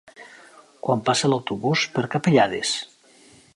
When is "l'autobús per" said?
1.33-2.05